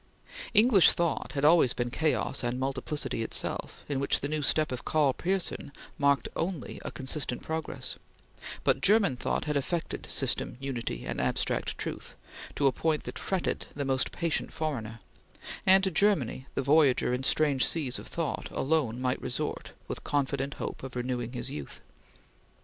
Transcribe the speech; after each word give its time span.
English 0.55 0.89
thought 0.89 1.33
had 1.33 1.45
always 1.45 1.73
been 1.73 1.91
chaos 1.91 2.43
and 2.43 2.59
multiplicity 2.59 3.21
itself, 3.21 3.85
in 3.87 3.99
which 3.99 4.19
the 4.19 4.27
new 4.27 4.41
step 4.41 4.71
of 4.71 4.83
Karl 4.83 5.13
Pearson 5.13 5.71
marked 5.99 6.27
only 6.35 6.81
a 6.83 6.89
consistent 6.89 7.43
progress; 7.43 7.99
but 8.63 8.81
German 8.81 9.15
thought 9.15 9.45
had 9.45 9.55
affected 9.55 10.09
system, 10.09 10.57
unity, 10.59 11.05
and 11.05 11.21
abstract 11.21 11.77
truth, 11.77 12.15
to 12.55 12.65
a 12.65 12.71
point 12.71 13.03
that 13.03 13.19
fretted 13.19 13.67
the 13.75 13.85
most 13.85 14.11
patient 14.11 14.51
foreigner, 14.51 15.01
and 15.67 15.83
to 15.83 15.91
Germany 15.91 16.47
the 16.55 16.63
voyager 16.63 17.13
in 17.13 17.21
strange 17.21 17.63
seas 17.67 17.99
of 17.99 18.07
thought 18.07 18.49
alone 18.49 18.99
might 18.99 19.21
resort 19.21 19.73
with 19.87 20.03
confident 20.03 20.55
hope 20.55 20.81
of 20.81 20.95
renewing 20.95 21.33
his 21.33 21.51
youth. 21.51 21.79